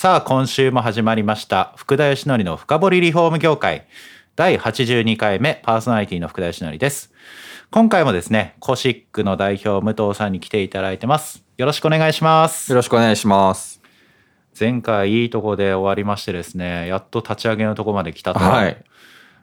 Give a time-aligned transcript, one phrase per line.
[0.00, 1.74] さあ今週も始まりました。
[1.76, 3.86] 福田義則の深掘りリフォーム業界。
[4.34, 7.12] 第82回目パーソナリティの福田義則です。
[7.70, 11.44] 今回もですねコシックの代表武藤さんに来ていただいてます。
[11.58, 12.72] よろしくお願いします。
[12.72, 13.82] よろしくお願いします。
[14.58, 18.40] 前回いいとこで終わりましてですねやっと立ち上げのとこまで来たと。
[18.40, 18.82] はい。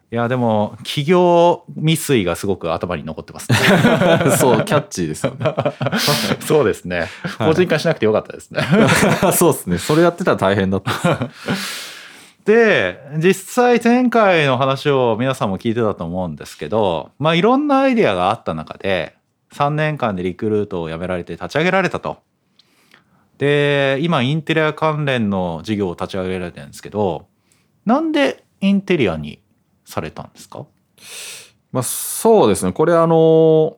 [0.10, 3.58] いやでも企業未遂がすごく頭に残ってますね
[4.40, 5.54] そう、キャッチーですよね。
[6.48, 7.08] そうですね
[7.38, 8.62] 個人化しなくてよかったですね
[9.34, 9.78] そうですね。
[9.78, 11.30] それやってたら大変だった。
[12.46, 19.16] で実際前回の話を皆さんも聞いてたと思うんですけどまあいろんなアイデアがあった中で
[19.54, 22.20] 3年間でリクルートを辞められて立ち上げられたと。
[23.40, 27.28] で今インテリア関連の事業を立ち上げられてるんですけど
[27.86, 29.42] なんでインテリアに
[29.88, 30.66] されたんですか？
[31.72, 32.74] まあ、そうですね。
[32.74, 33.78] これあの、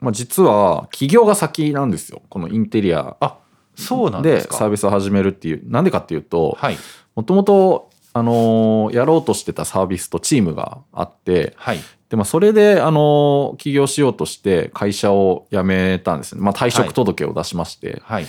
[0.00, 2.22] まあ、実は企業が先なんですよ。
[2.30, 3.38] このインテリアあ
[3.76, 4.56] そうなんでですか？
[4.56, 5.70] サービスを始めるっていう。
[5.70, 6.76] なんでかっていうと、はい
[7.14, 11.78] もともと、あのやろうとしてたサービスとチームがあって、はい
[12.08, 16.42] で、まあ、それで、あの起業しようとして会社を辞めたんですね。
[16.42, 18.26] まあ、退職届を出しまして、はい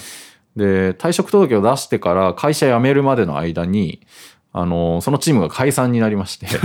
[0.55, 4.05] で退職届を出してから会社辞めるまでの間に
[4.53, 6.47] あのそのチームが解散になりまして。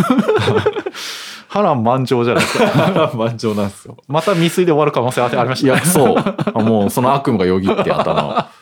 [1.49, 3.11] 波乱万丈じゃないですか。
[3.17, 3.97] 満場なんですよ。
[4.07, 6.23] また未遂で終わる可能性ありましたいやそう。
[6.63, 8.59] もうその悪夢がよぎって頭を。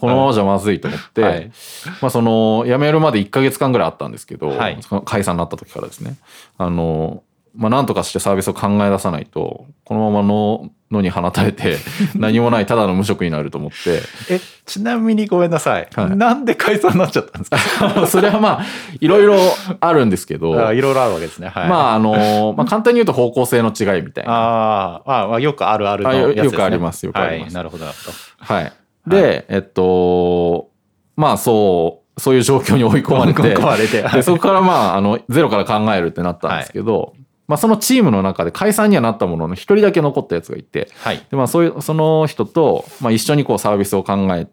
[0.00, 1.52] このままじゃまずいと思って、はい。
[2.00, 4.78] まあ、その辞めるまで1か月間ぐらいあったんですけど、はい。
[5.04, 6.16] 解散になった時からですね。
[6.58, 7.22] あの、
[7.56, 11.78] まあ、なんとかしてサービスを考え出さないとこのままの野に放たれて
[12.14, 14.02] 何もないただの無職になると思って。
[14.30, 18.06] えちなみにごめんなさい、はいなんで解散になっちゃったんですか？
[18.06, 18.64] それはまあ
[19.00, 19.36] いろいろ
[19.80, 21.48] あるんですけどあいろいろあるわけですね。
[21.48, 24.32] はい、まああのまあ簡単に言うと方向性の違いみたいな。
[24.32, 26.44] あーまあ、まあ、よくあるあるのやつです、ね。
[26.44, 28.54] よくありますよくありますはい、なるほど、なるほど。
[28.54, 28.72] はい。
[29.06, 30.68] で、えっと
[31.16, 37.14] まあそうそういう状況に追い込まれて追い込まれてはいでそこからまああのゼロから考えるってなったんですけど、
[37.48, 41.24] まあそのチームの中で解散にはなったものの一人だけ残ったやつがいてはい。
[41.30, 44.48] でまあそういうその人と、まあ、一緒にこうサービスを考え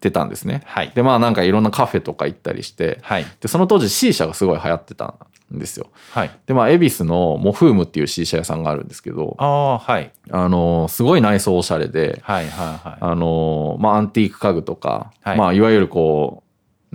[0.00, 0.62] てたんですね。
[0.66, 0.92] はい。
[0.94, 3.26] でまあなんかいろんなカフェとか行ったりしてはい。
[3.40, 5.14] でその当時 C 社がすごい流行ってた
[5.54, 5.88] んですよ。
[6.12, 6.30] はい。
[6.46, 10.10] でまあ恵比寿のモフームっていう C 社屋さんがあるんですけどああ、はい。
[10.30, 12.98] あのすごい内装おしゃれではい、はい、はい。
[13.00, 16.45] あのまあアンティーク家具とか、はいい、まあいわゆるこう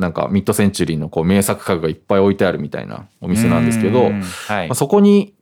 [0.02, 4.76] なんかミッドセンチュリーのこう名作家具がいっぱい置いてあるみたいなお店なんですけど、はいまあ、。
[4.76, 5.34] そこに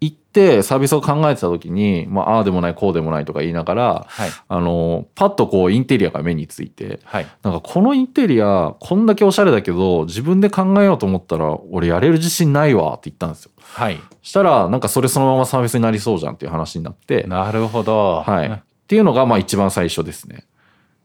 [0.00, 4.30] 行ってサービスを考えてた時に、まあ、ああでもないこうでもないとか言いながらはい。
[4.48, 7.26] あのパッとこうインテリアが目についてはい。
[7.42, 13.52] なんかこのインテリアこんだけおしゃれだけど自分で考えようと思ったら俺やれる自信ないわって言ったんですよ。
[13.56, 13.98] はい。
[14.22, 18.22] したらなんかそれそのままサービスになりそうじゃんっていう話になって、なるほど。
[18.26, 20.44] はい、っていうのがまあ一番最初ですね。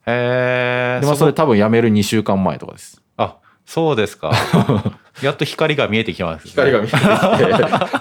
[0.08, 1.02] へえ。
[1.02, 3.02] でまあそれ多分辞める2週間前とかです。
[3.18, 4.32] あ、そうですか。
[5.22, 6.54] やっと光が見えてきます、ね。
[6.64, 6.98] 見えてきて。
[6.98, 7.98] は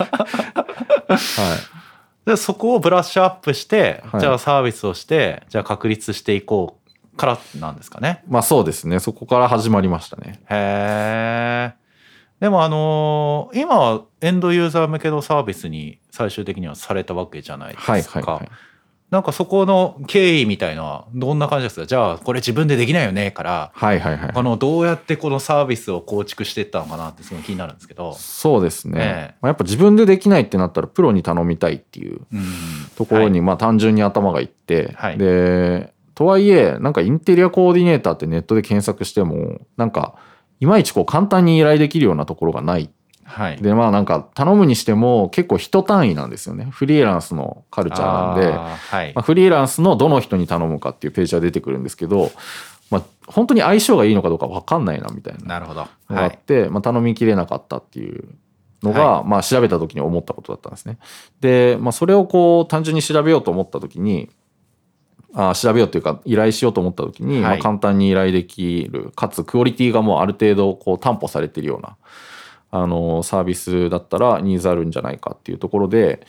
[2.25, 2.29] い。
[2.31, 6.79] でそこをブラッシュアップして、はいじゃあサービスをしてじゃあ確立していこ
[7.15, 8.25] うからなんですかね。
[8.29, 8.99] まあそうですね。
[9.01, 10.41] そこから始まりましたね。
[10.51, 11.87] へえ。
[12.41, 17.93] でもあのー今はエンドユーザー向けのサービスに最終的にはされたわけじゃないですか。
[17.93, 18.49] はいはいはい。
[19.11, 21.87] なんかそこの経緯みたいなどんな感じですか？
[21.87, 24.33] じゃあこれ自分でできないよねから、はいはいはい。
[24.35, 28.15] あのどうやってこのサービスを構築していったのかなってすごい気になるんですけど。
[28.15, 28.99] そうですね。
[28.99, 32.43] ええまあ、やっぱ自分でできないってなったらプロに頼みたいっていううん
[32.97, 40.15] ところにまあ単純に頭がいって、はいでとはいえなんかインテリアコーディネーターってネットで検索してもなんか
[40.61, 42.91] いまいちこう簡単に依頼できるようなところがない
[43.27, 43.57] はい。
[43.57, 52.31] でまあなんか頼むにしても結構人単位なんですよねフリーランスのカルチャーなんではいまあ、フリーランスのどの人に頼むかっていうページが出てくるんですけど、
[52.91, 55.81] まあ、本当に相性がいいのかどうか分かんないなみたいななるほど。
[55.81, 56.35] のがあはい。
[56.35, 58.25] って、まあ、頼みきれなかったっていう
[58.83, 60.99] のが、はまあ、調べた時に思ったことだったんですね。
[61.41, 64.31] で、まあ、それをこう単純に調べようと思った時に
[65.35, 71.97] あ調べようというか依頼しようと思った時に、はいまあ、簡単に依頼できるかつクオリティがもうある程度こう担保されているような
[72.71, 76.27] あのサービスだったらニーズあるんじゃないかっていうところで、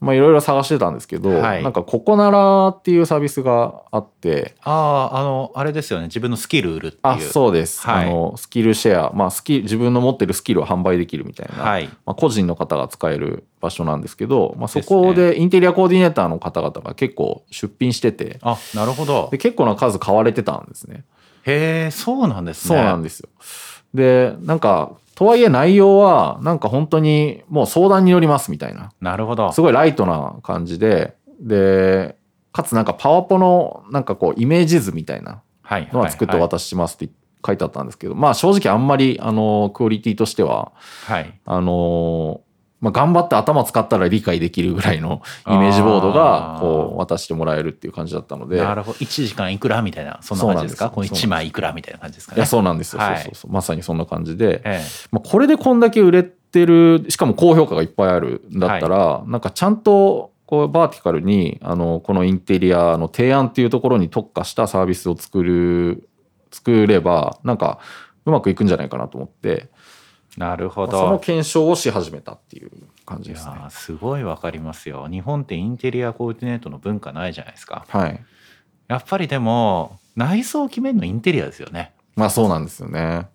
[0.00, 1.62] ままあいろいろ探してたんですけど、はい。
[1.62, 6.06] なんかココナラっていうサービスがあって、あああのあれですよね。
[6.06, 7.00] 自分のスキル売るっていう。
[7.02, 8.06] あそうです、はい。
[8.06, 11.86] あのスキルシェア、まあ、スキ自分の持ってるスキルを販売できるみたいな、はい。
[12.04, 19.28] まあ、個人の方が使える場所なんですけど、まあ、そこでインテリアコーディネーターの方々が結構出品しててあなるほど。
[19.30, 21.04] で結構な数買われてたんですね。
[21.46, 23.28] へえそうなんですそうねなんですよ。
[23.94, 28.92] でなんかとはいえ内容はなんか本当にもう相談に乗りますみたいな。
[29.00, 29.52] なるほど。
[29.52, 31.16] すごいライトな感じで。
[31.40, 32.16] で
[32.52, 37.12] かつなんかパワポのなんかこうイメージ図みたいなはいのは作っておはい渡ししますって
[37.44, 40.72] 書いてあったんですけど、まあ正直あんまりあのクオリティとしては
[41.06, 41.40] はい。
[41.44, 42.40] あの
[42.80, 48.58] まあ、頑張って頭使ったら理解できるぐらいのイメージボードがこう渡してもらえるっていう感じだったので。
[48.58, 48.98] なるほど。
[48.98, 50.90] 1時間いくらみたいなそんな感じですか？
[50.90, 52.38] このそうなんです1枚いくらみたいな感じですかね？
[52.38, 53.16] いやそうなんですよ、はい。
[53.16, 53.52] そうそうそう。
[53.52, 66.08] まさにそんな感じで、えまあ、これでこんだけ売れてるしかも高評価がいっぱいあるんだったら、なんかちゃんとこうバーティカルにあのこのインテリアの提案っていうところに特化したサービスを作る
[66.50, 67.78] 作ればなんか
[68.26, 69.68] うまくいくんじゃないかなと思って。
[69.68, 69.73] え
[70.36, 72.70] なるほまあそのど検証をし始めたっていう
[73.06, 73.54] 感じいですね。
[73.70, 78.20] すごいわかりますよ日本ってインテリアコーディネートの文化ないじゃないですかはい。
[78.88, 83.28] やっぱりでも内装を決めるのインテリアですよねまあそうなんですよね。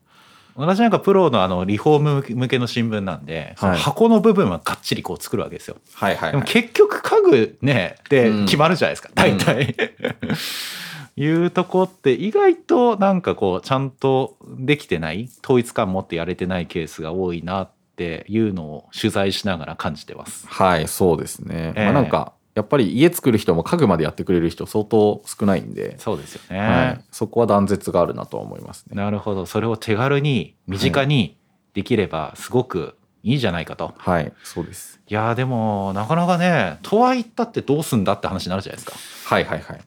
[0.55, 5.77] 私なんかプロのあのリフォーム向けの新聞なんで、はい箱の部分はがっちりこう作るわけですよ。
[5.93, 9.75] はいはい、でも結局家具ねでうん決まるじゃないですか、大体。
[11.19, 20.47] いうとこって意外となんかこうちゃんとできてない統一感持ってやれてないケースが多いなっていうのを取材しながら感じてます。
[20.47, 21.73] はい、そうですね。
[21.75, 26.59] ええまあなんか、やっぱり家作る人も家具までやってくれる人相当少ないんで、そうですよね。
[26.59, 28.95] はい、そこは断絶があるなとは思いますね。
[28.95, 31.37] なるほどそれを手軽に身近に
[31.73, 33.93] できればすごくいいじゃないかと。
[33.97, 35.01] はい、そうです。
[35.07, 39.35] いやーでもなかなかねとは言ったってどうすんだって話になるじゃないですか。
[39.35, 39.81] はいはいはい。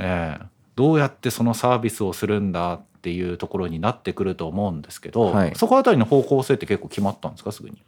[0.00, 7.82] ええどうやってそのサービスをするんだっていうところになってくると思うんですけど、はいそこあたりの方向性って結構決まったんですかすぐに？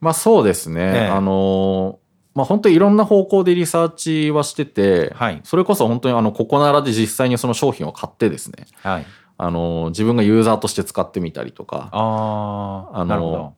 [0.00, 0.80] まあそうですね。
[0.80, 13.54] ええあのーまあ本当にいろんな方向でリサーチはしてて、はいそれこそ本当にあの、ココナラで実際にその商品を買ってですね、はい、あのー自分がユーザーとして使ってみたりとか、あああのなるほど。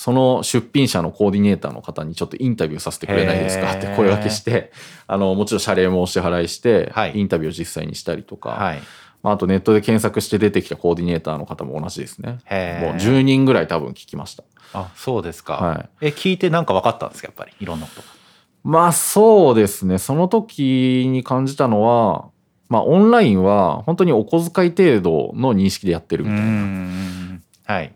[0.00, 3.72] その出品者のコーディネーターの方にちょっとインタビューさせてくれないですか？
[3.72, 4.70] って声掛けして、
[5.08, 8.82] あの、もちろん謝礼もお支払いして、はいインタビューを実際にしたりとか、はい。
[9.24, 12.28] まあ、あとネットで検索して出てきたコーディネーターの方も同じですね。
[12.30, 12.40] もう
[12.94, 14.44] 10人ぐらい多分聞きました。
[14.72, 15.54] あそうですか。
[15.54, 17.26] はいえ聞いてなんか分かったんですか？
[17.26, 18.06] やっぱりいろんなことが。
[18.62, 19.98] まあそうですね。
[19.98, 22.28] その時に感じたのは、
[22.68, 26.44] まあオンラインは本当にお小遣い程度の認識でやってるみたいな。
[26.44, 27.92] んはい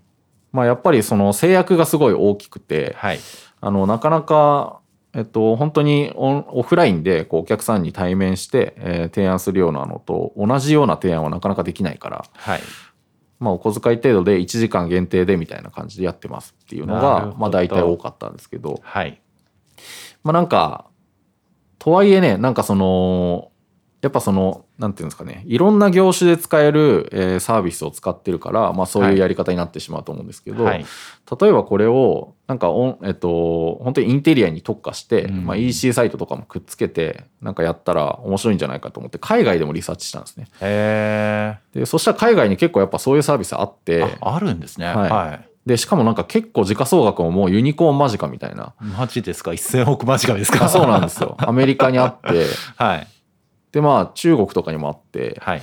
[0.53, 3.19] まあやっぱりその制約がすごい大きくて、はい
[3.63, 4.81] あの、なかなか、
[5.15, 12.61] えっと、本当にオンオフラインでこうお客さんに対面して、えー提案するようなのと同じような提案はなかなかできないから、はい。
[13.39, 19.21] まあお小遣い程度で1時間限定でみたいな感じでやってますっていうのがまあ大体多かったんですけど、はい。
[20.25, 20.87] まあなんか、
[21.79, 23.52] とはいえね、なんかその、
[24.03, 30.85] やっぱその、なんていうんですかね、いろんな業種で使える、えーサービスを使ってるから、まあそういうやり方になってしまうと思うんですけど、はい。
[31.41, 40.49] 例えばこれを、なんかオン、えっと、本当にインテリアに特化して、うんまあ EC サイトとかもくっつけて、なんかやったら面白いんじゃないかと思って、海外でもリサーチしたんですね。
[40.61, 44.87] へで、そしたら海外に結構やっぱそういうサービスあってえ。、ああるんですね。
[44.87, 45.49] はいはい。
[45.65, 48.75] で、しかもなんか結構時価総額ももうユニコーン間近みたいな。
[48.81, 50.65] マジですか？1000億間近ですか？
[50.65, 51.37] あそうなんですよ。
[51.39, 53.07] アメリカにあって、 はい。
[53.73, 55.63] で、まあ中国とかにもあって、はい。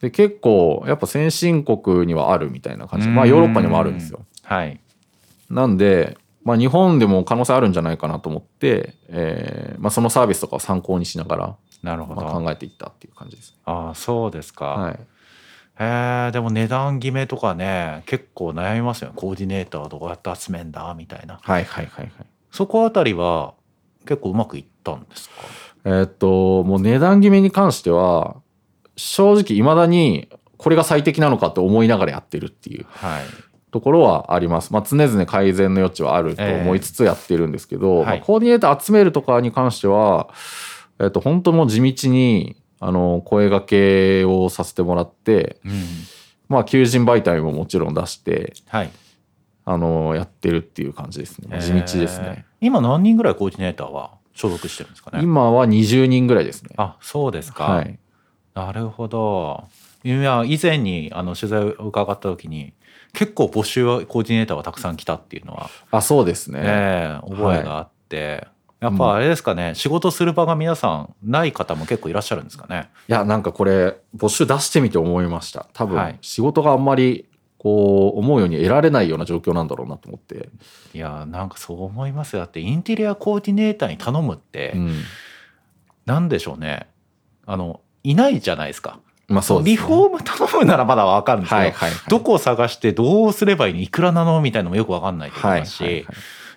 [0.00, 4.20] で、結構やっぱ先進国にはあるみたいな感じで、まあヨーロッパにもあるんですよ。
[4.42, 4.80] はい。
[5.50, 12.22] なんで、まあ日本でも可能性あるんじゃないかなと思って、えーまあそのサービスとかを参考にしながら、なるほど。
[12.22, 13.56] まあ、考えていったっていう感じですね。
[13.66, 14.64] ああ、そうですか。
[14.66, 14.98] はい。
[15.78, 19.14] へえ、でも値段決めとかね、結構悩みますよね。
[19.16, 21.40] コーディネーターどうやって集めんだみたいな。
[21.42, 22.12] はいはいはいはい。
[22.50, 23.54] そこあたりは
[24.06, 25.34] 結構うまくいったんですか？
[25.84, 28.36] えーっと、もう値段決めに関しては、
[28.96, 33.24] 正直未だにこれが最適なのかって思いながらやってるっていうはい。
[33.70, 34.72] ところはあります。
[34.72, 40.28] まあ常々改善の余地はあると思いつつやってるんですけど、はいまあコーディネーター集めるとかに関しては、
[41.00, 45.72] えーっと、本当もう地道に、あの、声掛けをさせてもらって、うん。
[46.48, 48.90] まあ求人媒体ももちろん出して、はい。
[49.64, 51.58] あの、やってるっていう感じですね。
[51.60, 52.26] 地道ですね。
[52.28, 52.44] へえ。
[52.60, 54.12] 今何人ぐらいコーディネーターは？
[54.34, 56.70] 所属してるんですかね今は20人ぐらいですね。
[56.76, 57.64] あ、そうですか。
[57.64, 57.98] はい。
[58.54, 59.64] なるほど。
[60.04, 62.74] いや、以前にあの取材を伺った時に、
[63.12, 66.60] 結構募集はコーディネーターはたくさん来たっていうのは、あ、そうですね。
[66.62, 68.48] ええ覚えがあって、
[68.80, 72.90] やっぱあれですかね、仕事する場が皆さんない方も結構いらっしゃるんですかね。
[73.08, 77.26] いやなんかこれ募集出してみて思いました多分、はい仕事があんまり
[77.64, 80.50] こう思うように得られないような状況なんだろうなと思って、
[80.92, 82.40] いやなんかそう思いますよ。
[82.40, 85.02] だってインテリアコーディネーターに頼むって、うん、
[86.04, 86.88] なんでしょうね。
[87.46, 89.00] あのいないじゃないですか。
[89.28, 92.10] まあそうね、リフォーム頼むならまだわかるんですけど、はいはいはい。
[92.10, 93.80] どこを探してどうすればいいの？
[93.80, 94.42] いくらなの？
[94.42, 96.04] みたいなのもよくわかんないと思はいいますし、はいはい。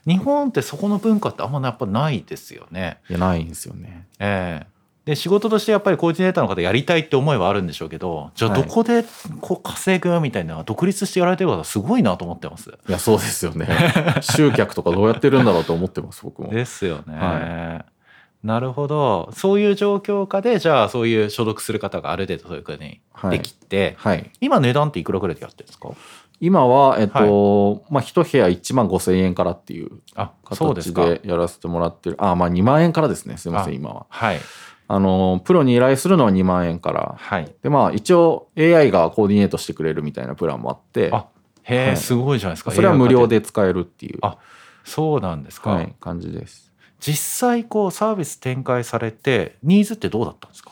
[0.06, 3.00] 日本ってそこの文化ってあんまやっぱないですよね。
[3.10, 4.08] いやないんですよね。
[4.20, 4.77] ええ
[5.08, 8.64] で仕事としてやっぱりコーディネーターの方やりたいって思いはあるんでしょうけどじゃあはい。
[8.64, 9.06] どこで
[9.40, 12.72] こう稼ぐみたいな独立してやられてる方すごいなと思ってます。
[12.90, 13.68] いやそうですよね。
[14.20, 16.50] 集客とかどうやってるんだろうと思ってます僕も。
[16.50, 17.16] ですよね。
[17.16, 17.86] は
[18.44, 19.30] なるほど。
[19.34, 23.00] そういう状況下でじゃあそういう所属する方がある程度そういうふうに
[23.32, 24.30] できて、はい。
[24.42, 25.90] 今値段っていくらぐらいでやってるんですか？
[26.40, 31.04] 今はえっと、まあ一部屋1万5千円からっていうあそうですか。
[31.04, 32.16] 形でやらせてもらってる。
[32.20, 33.38] あまあ2万円からですね。
[33.38, 34.06] すいませんあ今は。
[34.10, 34.40] はい
[34.89, 37.53] あのプロに依頼するのは2万円からはい。
[37.62, 41.27] でまあ一応 AI がコーディネートしてくれるみたいなプランもあってあ
[41.63, 42.72] へえ、はいすごいじゃないですか。
[42.72, 44.38] それは無料で使えるっていうあ
[44.86, 45.72] そうなんですか。
[45.72, 50.72] はい、感じです実際こうサービス展開されてニーズってどうだったんですか？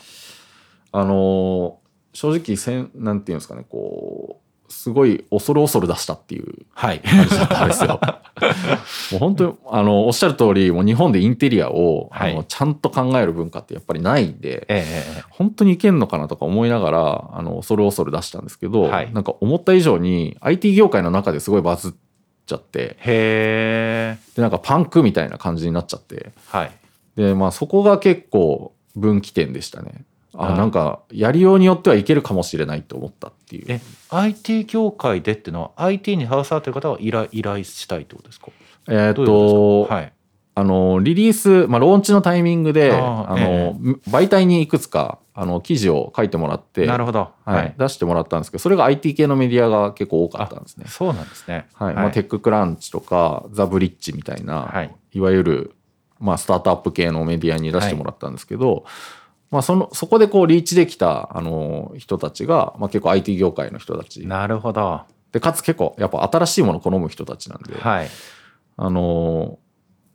[0.94, 1.80] あの
[2.14, 7.00] 正直せんなんていうんですかねこうすごい恐る恐る出したっていうはい。
[7.00, 8.00] 感じだったんですよ。
[9.12, 14.86] もう本当にあのおっしゃる通りもう日本でインテリアを、はいあのちゃんと考える文化ってやっぱりないんで、え
[15.18, 21.92] え本当にいけんのかなとか思いながらあの恐る恐る出したんですけど、はいなんか思った以上に IT 業界の中ですごいバズっ
[22.46, 24.18] ちゃってへえ。
[24.36, 26.72] でなんかパンクみたいな感じになっちゃってはい。
[27.16, 30.04] でまあそこが結構分岐点でしたね。
[30.38, 33.66] あなんかやりようによってはいけるかもしれないと思ったっていう。
[33.70, 38.48] え IT 業界でっていうのは IT に携わってる方は依頼依頼したいってことですか？
[38.88, 39.94] えーっどういうこと。
[39.94, 40.14] はい。
[40.58, 43.76] あのリリース、まあ、ローンチのタイミングであの、
[44.10, 47.30] 媒体にいくつかあの記事を書いてもらってなるほど。
[47.44, 50.86] はい出してもらったんですけどそれが IT 系のメディアが結構多かったんですね。
[50.88, 51.68] そうなんですね。
[51.74, 55.76] はいまあ、テッククランチとかザ・ブリッジみたいな、はいい、わゆる、
[56.20, 58.86] まあ、スタートアップ系のメディアに出してもらったんですけど、
[59.56, 65.04] まあ、そのそこでこうリーチできたあの人たちが、まあ、結構 IT 業界の人たちなるほど。
[65.32, 68.10] でかつ結構やっぱ新しいものを好む人たちなんで、はい。
[68.76, 69.66] あのー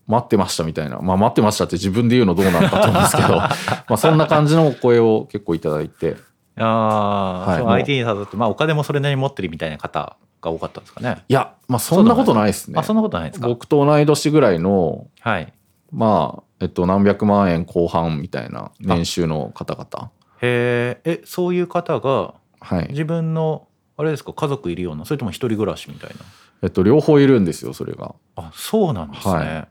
[0.06, 3.52] 待ってましたみたいな、まあ、待ってましたって自分で言うのどうなのかと思うんですけど ま
[3.90, 6.16] あそんな感じのお声を結構いただいて
[6.56, 11.22] ああ、はい IT に携わってまあお金もそれなりに持ってるみたいな方が多かったんですかね。
[11.28, 13.46] いや、まあ、そんなことないですねあそんなことないですか。
[13.46, 15.52] 僕と同い年ぐらいのはい。
[15.92, 20.10] まあえっと何百万円後半みたいな年収の方々
[20.42, 26.16] へえ、えそういう方がはい自分のあれですか家族いるようなそれとも一人暮らしみたいな？
[26.62, 28.14] えっと両方いるんですよそれが。
[28.36, 29.32] あそうなんですね。
[29.34, 29.68] は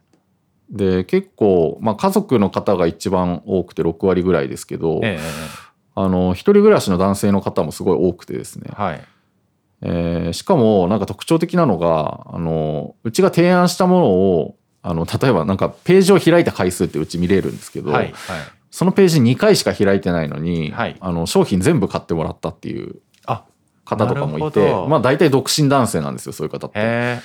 [0.70, 5.20] で結構、まあ、家族の方が一番多くて6割ぐらいですけど、えええ
[5.96, 9.02] あの一人暮らしの男性の方もすごい多くてですねえ、はい。
[9.82, 18.14] えーしかもなんか特徴的なのがあのうちが提案したものをあの例えばなんかページを開いた回数ってうち見れるんですけど、はいはい。
[18.72, 20.96] そのページ2回しか開いてないのに、はい。
[21.00, 23.44] あの商品全部買ってもらったっていうあ
[23.84, 27.20] 方とかもいてまあ大体独身男性なんですよそういう方って。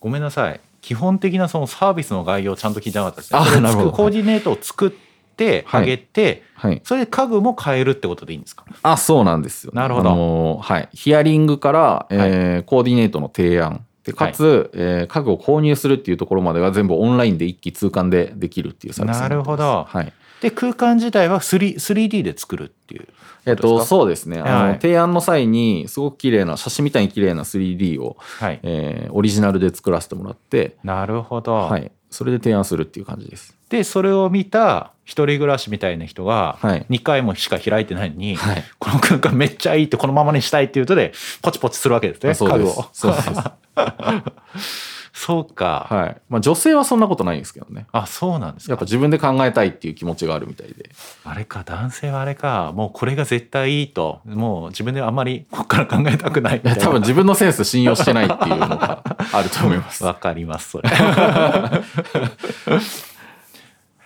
[0.00, 0.60] ごめんなさい。
[0.82, 3.38] 基本的なそのサービスの概要ちゃんと聞いてなかったですね。
[3.40, 3.92] あなるほど。
[3.92, 5.82] コーディネートを作ってはい。
[5.82, 8.64] あげて、はい、それで家具も買えるってことでいいんですか？
[8.82, 10.10] あそうなんですよ、なるほど。
[10.10, 23.08] あのはい、ヒアリングから、えーコーディネートの提案でかつ、えー家具を購入するっていうところまでが全部オンラインで一気通貫でできるっていうサービスなるほどはいで空間自体は 3- 3D で作るっていう。
[23.46, 23.88] えっと、どうですか？
[23.88, 28.60] そうですねあの、はい提案の際にすごく綺麗な写真みたいに綺麗な 3D を、はい。
[28.62, 31.54] えーオリジナルで作らせてもらって、なるほど。
[31.54, 33.55] はい、それで提案するっていう感じです。
[33.68, 42.86] でそれを見た一人暮らしみたいな人がはい2回もしか開いてないのに、はいこの空間めっちゃいいってこのままにしたいっていうとでポチポチするわけですね家具を。
[42.92, 43.14] そう。
[45.16, 46.16] そうか、はい。
[46.28, 47.86] まあ女性はそんなことないんですけどね。
[47.90, 50.90] あそうなんですかやっぱ自分で考えたいっていう気持ちがあるみたいで。
[51.24, 60.04] あれか男性はあれかもうこれが絶対いいともう自分であんまりここから考えたくないみたいな多分自分のセンス信用してないっていうのがあると思います。
[60.04, 60.90] わかりますそれ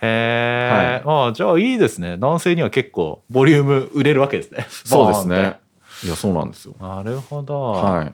[0.01, 5.59] へえ、ああじゃあいいですね男性には結構ボリューム売れるわけですねそうですね。
[6.03, 6.83] いや、そうなんですよて。
[6.83, 8.11] なるほど、はい。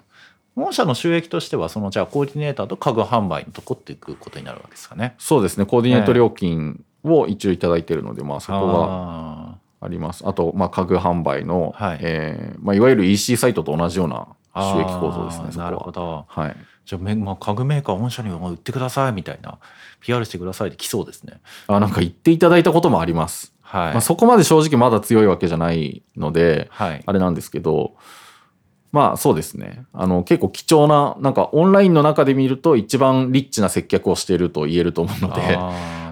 [0.55, 5.15] 御社の収益としてはそのじゃあコーディネーターと家具販売のとこっていくことになるわけですかね。
[5.19, 5.65] そうですね。
[5.65, 10.27] コーディネート料金を一応いただいてるので、まあそこがああります。
[10.27, 15.63] あと、まあ家具販売の、はいえーまあいわゆる EC サイトと同じようなー収益構造ですね。
[15.63, 16.25] なるほど。
[16.27, 16.55] はい。
[16.87, 19.59] じゃあめ、まあ、家具メーカー御社には売ってくださいみたいな
[19.99, 21.41] PR してくださいって来そうですね。
[21.67, 23.53] あなんか言っていただいたこともあります。
[23.61, 27.03] はい、まあ、そこまで正直まだ強いわけじゃないので、はい。
[27.05, 27.95] あれなんですけど、
[28.93, 29.83] まあそうですね。
[29.91, 35.59] あの結構貴重な、なんかオンラインの中で見ると一番リッチな接客をしていると言えると思うので、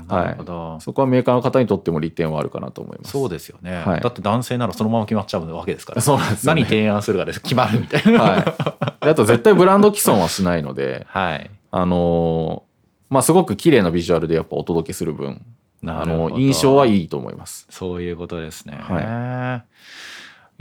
[0.08, 3.12] なるほど、そこはメーカーの方にとっても利点はあるかなと思います。
[3.12, 4.02] そうですよね、はい。
[4.02, 6.02] だって男性ならそのまま決まっちゃうわけですから。
[6.02, 6.62] そうなんですよね。
[6.62, 8.22] 何提案するかで決まるみたいな。
[8.22, 8.44] はい。
[9.06, 11.50] であと絶対ブランド既存はしないので、 はい。
[11.72, 12.76] あのー
[13.08, 15.42] まあすごく綺麗なビジュアルでやっぱお届けする分、
[15.84, 16.30] あなるほど。
[16.32, 17.68] の印象はいいと思います。
[17.70, 19.76] そういうことですね。、はい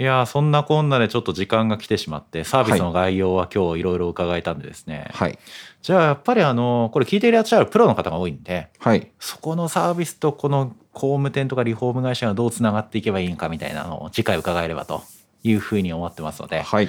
[0.02, 5.38] やーそんなこんなでちょっと時間が来てしまってサービスの概要は今日いろいろ伺えたんでですね、はい。
[5.82, 9.12] じゃあやっぱりあのこれ聞いていらっしゃるプロの方が多いんではい。
[9.20, 15.02] そこのサービスとこの工務店とかリフォーム会社がどうつながっていけばいいのかみたいなのを次回伺えればと
[15.44, 16.88] いうふうに思ってますので、はい。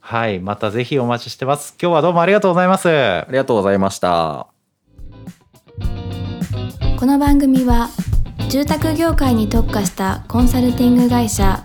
[0.00, 1.74] はい、またぜひお待ちしてます。
[1.80, 2.90] 今日はどうもありがとうございます。
[2.90, 4.48] ありがとうございました。
[6.98, 7.88] この番組は
[8.50, 11.64] 住宅業界に特化したコンサルティング会社